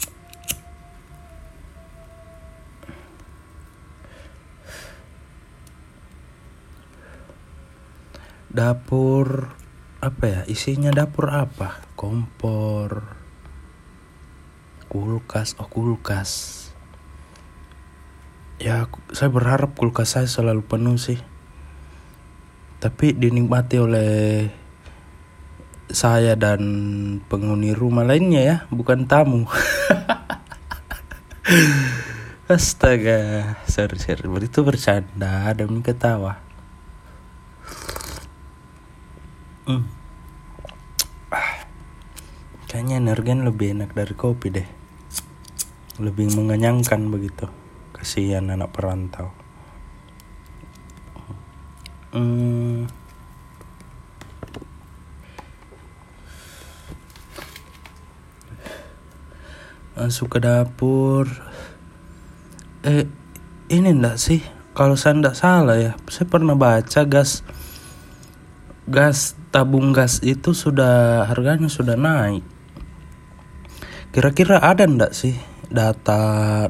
dapur 8.47 9.51
apa 9.99 10.23
ya 10.23 10.41
isinya 10.47 10.95
dapur 10.95 11.35
apa? 11.35 11.83
Kompor 11.99 13.24
kulkas 14.95 15.59
oh 15.59 15.67
kulkas. 15.67 16.31
Ya 18.63 18.87
saya 19.11 19.27
berharap 19.27 19.75
kulkas 19.75 20.15
saya 20.15 20.31
selalu 20.31 20.63
penuh 20.63 20.95
sih. 20.95 21.19
Tapi 22.79 23.11
dinikmati 23.11 23.75
oleh 23.75 24.47
saya 25.91 26.39
dan 26.39 26.63
penghuni 27.27 27.75
rumah 27.75 28.07
lainnya 28.07 28.39
ya 28.39 28.57
bukan 28.71 29.03
tamu. 29.03 29.43
Astaga 32.47 33.59
sorry 33.67 33.99
sorry. 33.99 34.31
Itu 34.47 34.63
bercanda 34.63 35.51
dan 35.51 35.83
ketawa. 35.83 36.39
Hmm. 39.65 39.81
ah. 41.33 41.65
kayaknya 42.69 43.01
energen 43.01 43.49
lebih 43.49 43.73
enak 43.73 43.97
dari 43.97 44.13
kopi 44.13 44.53
deh 44.53 44.84
lebih 45.99 46.35
mengenyangkan 46.35 47.07
begitu. 47.07 47.47
Kasihan 47.95 48.51
anak 48.51 48.75
perantau. 48.75 49.31
Hmm. 52.15 52.87
masuk 59.95 60.37
ke 60.37 60.39
dapur. 60.43 61.25
Eh 62.83 63.07
ini 63.71 63.89
enggak 63.95 64.19
sih? 64.19 64.43
Kalau 64.75 64.99
saya 64.99 65.15
enggak 65.15 65.39
salah 65.39 65.79
ya 65.79 65.95
saya 66.11 66.27
pernah 66.27 66.53
baca 66.53 67.01
gas 67.07 67.47
gas 68.85 69.39
tabung 69.55 69.95
gas 69.95 70.19
itu 70.19 70.51
sudah 70.51 71.25
harganya 71.31 71.71
sudah 71.71 71.95
naik. 71.95 72.43
Kira-kira 74.11 74.59
ada 74.59 74.83
enggak 74.83 75.15
sih 75.15 75.54
data 75.75 76.21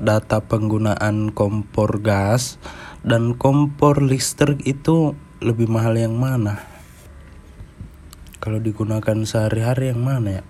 data 0.01 0.41
penggunaan 0.41 1.29
kompor 1.29 2.01
gas 2.01 2.57
dan 3.05 3.37
kompor 3.37 4.01
listrik 4.01 4.65
itu 4.65 5.13
lebih 5.45 5.69
mahal 5.69 5.93
yang 5.93 6.17
mana? 6.17 6.65
Kalau 8.41 8.57
digunakan 8.57 9.17
sehari-hari 9.21 9.93
yang 9.93 10.01
mana 10.01 10.41
ya? 10.41 10.43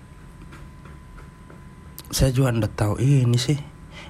Saya 2.08 2.32
juga 2.32 2.56
ndak 2.56 2.72
tahu 2.72 2.96
ini 2.96 3.36
sih. 3.36 3.60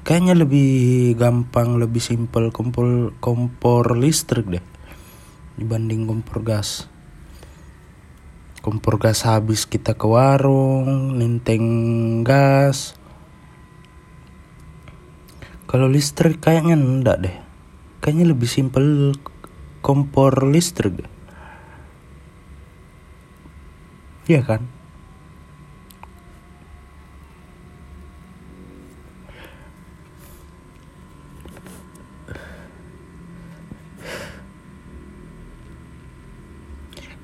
Kayaknya 0.07 0.39
lebih 0.39 0.71
gampang, 1.19 1.83
lebih 1.83 1.99
simpel 1.99 2.55
kompor 2.55 3.19
kompor 3.19 3.99
listrik 3.99 4.47
deh 4.47 4.63
dibanding 5.59 6.07
kompor 6.07 6.47
gas. 6.47 6.87
Kompor 8.61 8.99
gas 8.99 9.23
habis 9.27 9.65
kita 9.67 9.95
ke 9.95 10.07
warung, 10.07 11.19
ninteng 11.19 11.67
gas, 12.23 12.99
kalau 15.67 15.91
listrik 15.91 16.39
kayaknya 16.39 16.79
enggak 16.79 17.19
deh. 17.27 17.37
Kayaknya 17.99 18.27
lebih 18.31 18.47
simpel 18.47 19.19
kompor 19.83 20.47
listrik. 20.47 21.03
Iya 24.31 24.43
kan? 24.47 24.63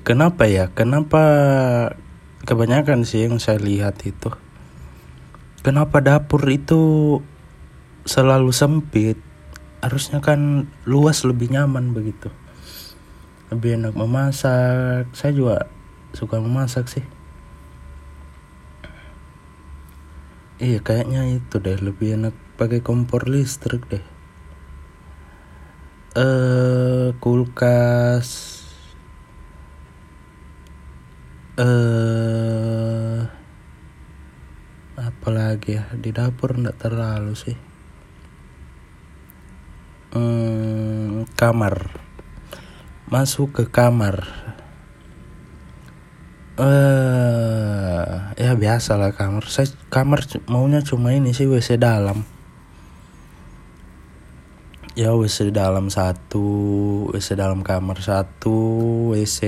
Kenapa 0.03 0.51
ya? 0.51 0.67
Kenapa 0.75 1.23
kebanyakan 2.43 3.07
sih 3.07 3.23
yang 3.23 3.39
saya 3.39 3.55
lihat 3.55 4.03
itu? 4.03 4.35
Kenapa 5.63 6.03
dapur 6.03 6.43
itu 6.51 7.23
selalu 8.03 8.51
sempit 8.51 9.15
harusnya 9.83 10.23
kan 10.23 10.71
luas 10.87 11.27
lebih 11.27 11.51
nyaman 11.51 11.91
begitu. 11.91 12.31
Lebih 13.51 13.83
enak 13.83 13.93
memasak. 13.99 15.11
Saya 15.11 15.31
juga 15.35 15.57
suka 16.15 16.39
memasak 16.39 16.87
sih. 16.87 17.03
Iya 20.63 20.79
kayaknya 20.79 21.27
itu 21.27 21.59
deh 21.59 21.75
lebih 21.75 22.15
enak 22.15 22.35
pakai 22.55 22.79
kompor 22.79 23.27
listrik 23.27 23.83
deh. 23.91 24.05
Eh 26.15 27.11
kulkas. 27.19 28.63
Eh 31.59 33.19
apalagi 34.95 35.75
ya? 35.75 35.83
Di 35.91 36.15
dapur 36.15 36.55
ndak 36.55 36.79
terlalu 36.79 37.35
sih 37.35 37.72
hmm, 40.13 41.33
kamar. 41.33 41.89
Masuk 43.09 43.53
ke 43.53 43.63
kamar. 43.69 44.25
Eh 46.53 46.63
uh, 46.63 48.33
ya 48.37 48.53
biasa 48.53 48.97
lah 48.97 49.17
kamar. 49.17 49.49
Saya 49.49 49.73
kamar 49.89 50.25
maunya 50.45 50.85
cuma 50.85 51.13
ini 51.13 51.33
sih 51.33 51.49
wc 51.49 51.81
dalam. 51.81 52.25
Ya 54.93 55.17
wc 55.17 55.49
dalam 55.49 55.89
satu 55.89 56.45
wc 57.09 57.27
dalam 57.33 57.65
kamar 57.65 57.97
satu 58.05 58.57
wc 59.17 59.39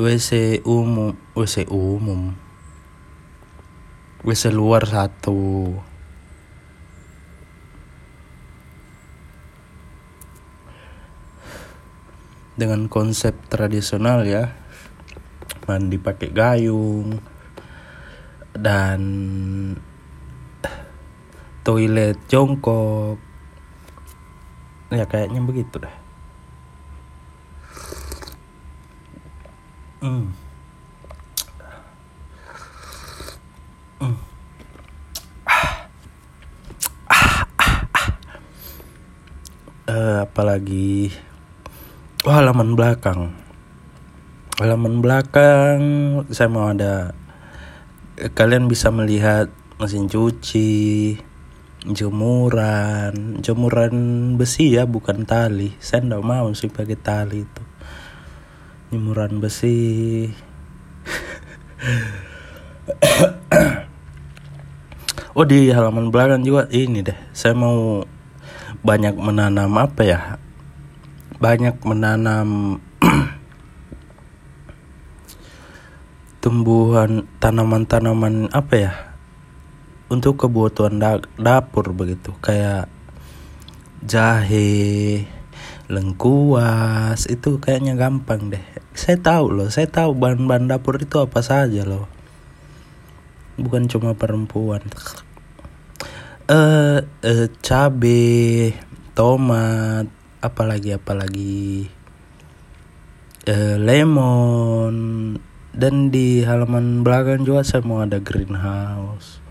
wc 0.00 0.30
umum 0.64 1.12
wc 1.36 1.68
umum. 1.68 2.32
Wc 4.24 4.48
luar 4.48 4.88
satu 4.88 5.76
dengan 12.54 12.86
konsep 12.86 13.34
tradisional 13.50 14.22
ya 14.22 14.54
mandi 15.66 15.98
pakai 15.98 16.30
gayung 16.30 17.18
dan 18.54 19.00
toilet 21.66 22.14
jongkok 22.30 23.18
ya 24.94 25.02
kayaknya 25.10 25.40
begitu 25.42 25.82
dah 25.82 25.96
hmm. 30.04 30.26
Hmm. 33.98 34.16
Uh, 39.84 40.22
apalagi 40.22 41.10
oh, 42.24 42.32
halaman 42.32 42.72
belakang. 42.72 43.36
Halaman 44.56 45.04
belakang 45.04 45.80
saya 46.32 46.48
mau 46.48 46.72
ada 46.72 47.12
kalian 48.32 48.64
bisa 48.64 48.88
melihat 48.88 49.52
mesin 49.76 50.08
cuci 50.08 51.20
jemuran 51.84 53.44
jemuran 53.44 53.92
besi 54.40 54.72
ya 54.72 54.88
bukan 54.88 55.28
tali. 55.28 55.76
Saya 55.84 56.08
ndak 56.08 56.24
mau 56.24 56.48
sih 56.56 56.72
pakai 56.72 56.96
tali 56.96 57.44
itu. 57.44 57.62
Jemuran 58.88 59.44
besi. 59.44 60.32
Oh 65.34 65.42
di 65.42 65.66
halaman 65.66 66.14
belakang 66.14 66.46
juga 66.46 66.70
ini 66.70 67.02
deh. 67.02 67.18
Saya 67.34 67.58
mau 67.58 68.06
banyak 68.86 69.18
menanam 69.18 69.74
apa 69.82 70.06
ya 70.06 70.38
banyak 71.42 71.76
menanam 71.82 72.78
tumbuhan 76.42 77.26
tanaman-tanaman 77.42 78.52
apa 78.54 78.74
ya 78.76 78.92
untuk 80.12 80.46
kebutuhan 80.46 81.02
da 81.02 81.18
dapur 81.40 81.90
begitu. 81.90 82.36
Kayak 82.38 82.86
jahe 84.04 85.24
lengkuas 85.90 87.26
itu 87.28 87.58
kayaknya 87.58 87.98
gampang 87.98 88.52
deh. 88.52 88.64
Saya 88.94 89.18
tahu 89.18 89.50
loh 89.50 89.68
saya 89.74 89.90
tahu 89.90 90.14
bahan-bahan 90.14 90.70
dapur 90.70 91.00
itu 91.02 91.18
apa 91.18 91.42
saja 91.42 91.82
loh. 91.82 92.06
Bukan 93.58 93.90
cuma 93.90 94.14
perempuan. 94.14 94.84
Eh 96.44 96.54
uh, 96.54 96.98
uh, 97.02 97.46
cabe 97.64 98.76
tomat 99.16 100.23
apalagi 100.44 100.92
apalagi 100.92 101.88
eh, 103.48 103.76
lemon. 103.80 104.96
Dan 105.74 106.14
di 106.14 106.46
halaman 106.46 107.02
belakang 107.02 107.42
juga 107.42 107.66
saya 107.66 107.82
mau 107.82 107.98
ada 108.04 108.22
greenhouse. 108.22 109.42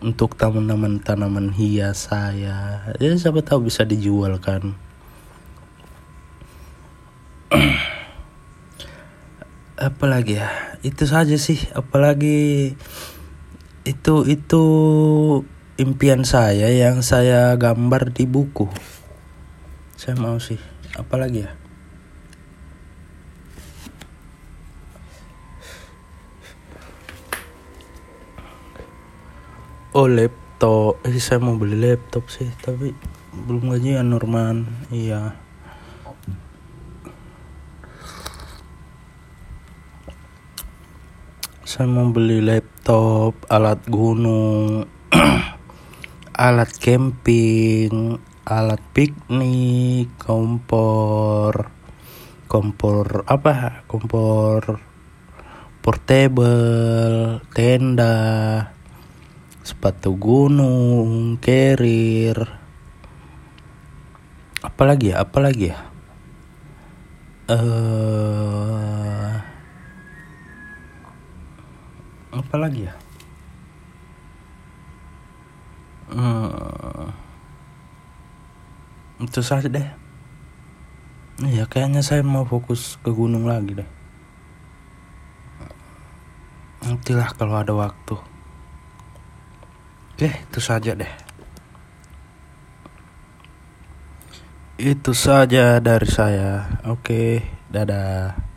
Untuk 0.00 0.38
tanaman 0.38 1.02
tanaman 1.02 1.50
hias 1.52 2.08
saya. 2.08 2.86
Ya 3.02 3.10
siapa 3.18 3.42
tahu 3.42 3.66
bisa 3.66 3.82
dijual 3.82 4.38
kan 4.38 4.78
apalagi 9.90 10.38
ya? 10.38 10.48
Itu 10.86 11.04
saja 11.10 11.34
sih. 11.34 11.58
Apalagi 11.74 12.72
itu 13.84 14.14
itu 14.24 14.64
impian 15.76 16.22
saya 16.24 16.70
yang 16.70 17.02
saya 17.02 17.52
gambar 17.58 18.14
di 18.14 18.24
buku 18.30 18.70
saya 20.04 20.20
mau 20.20 20.36
sih. 20.36 20.60
Apalagi 21.00 21.48
ya? 21.48 21.50
Oh 29.96 30.04
laptop. 30.04 31.00
Eh 31.08 31.16
saya 31.16 31.40
mau 31.40 31.56
beli 31.56 31.80
laptop 31.80 32.28
sih 32.28 32.52
tapi 32.60 32.92
belum 33.32 33.72
gajian 33.72 34.12
Norman. 34.12 34.68
Iya. 34.92 35.40
Saya 41.64 41.88
mau 41.88 42.12
beli 42.12 42.44
laptop 42.44 43.40
alat 43.48 43.80
gunung 43.88 44.84
alat 46.44 46.70
camping 46.76 48.20
alat 48.44 48.80
piknik 48.92 50.12
kompor 50.20 51.72
kompor 52.48 53.24
apa 53.24 53.84
kompor 53.88 54.80
portable 55.84 57.40
tenda 57.52 58.16
sepatu 59.64 60.12
gunung, 60.20 61.40
carrier, 61.40 62.36
apalagi 64.60 65.16
ya, 65.16 65.24
apalagi 65.24 65.72
ya. 65.72 65.78
Uh, 67.48 69.32
apalagi 72.36 72.92
ya. 72.92 72.94
Hmm, 76.12 77.08
itu 79.26 79.40
saja 79.42 79.66
deh. 79.66 79.88
Ya 81.42 81.66
kayaknya 81.66 82.00
saya 82.04 82.22
mau 82.22 82.46
fokus 82.46 82.94
ke 83.02 83.10
gunung 83.10 83.50
lagi 83.50 83.74
deh. 83.82 83.90
Nantilah 86.84 87.32
kalau 87.34 87.56
ada 87.58 87.72
waktu. 87.72 88.16
Oke, 90.14 90.30
itu 90.30 90.60
saja 90.62 90.94
deh. 90.94 91.10
Itu 94.78 95.10
saja 95.10 95.82
dari 95.82 96.06
saya. 96.06 96.78
Oke, 96.86 97.42
dadah. 97.66 98.53